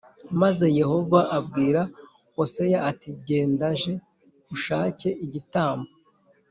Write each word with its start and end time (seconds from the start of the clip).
maze 0.41 0.65
Yehova 0.79 1.19
abwira 1.37 1.81
Hoseya 2.35 2.79
ati 2.91 3.09
“gendaj 3.25 3.81
ushake 4.55 5.09
igitambo” 5.25 5.89